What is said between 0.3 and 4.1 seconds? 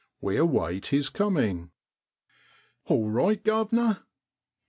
await his coming. 4 All right, guv'nor